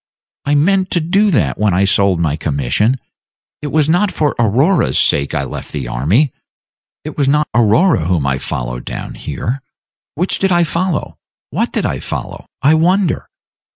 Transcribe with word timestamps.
I 0.45 0.55
meant 0.55 0.89
to 0.97 0.99
do 0.99 1.29
that 1.29 1.59
when 1.59 1.75
I 1.75 1.85
sold 1.85 2.19
my 2.19 2.35
commission. 2.35 2.99
It 3.61 3.67
was 3.67 3.87
not 3.87 4.09
for 4.11 4.35
Aurora's 4.39 4.97
sake 4.97 5.35
I 5.35 5.43
left 5.43 5.71
the 5.71 5.87
army, 5.87 6.33
it 7.03 7.19
was 7.19 7.27
not 7.27 7.47
Aurora 7.53 8.05
whom 8.05 8.25
I 8.25 8.39
followed 8.39 8.83
down 8.83 9.13
here. 9.13 9.61
Which 10.15 10.39
did 10.39 10.51
I 10.51 10.63
follow? 10.63 11.19
What 11.51 11.71
did 11.71 11.85
I 11.85 11.99
follow, 11.99 12.47
I 12.63 12.73
wonder? 12.73 13.29